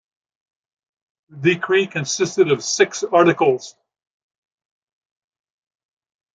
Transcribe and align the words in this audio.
The 1.29 1.53
decree 1.53 1.85
consisted 1.85 2.51
of 2.51 2.63
six 2.63 3.03
articles. 3.03 3.75